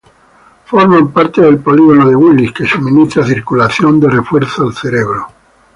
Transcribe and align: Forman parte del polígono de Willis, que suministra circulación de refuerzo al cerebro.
Forman 0.65 1.11
parte 1.13 1.41
del 1.43 1.59
polígono 1.59 2.09
de 2.09 2.15
Willis, 2.15 2.51
que 2.53 2.65
suministra 2.65 3.23
circulación 3.23 3.99
de 3.99 4.09
refuerzo 4.09 4.63
al 4.65 4.73
cerebro. 4.73 5.27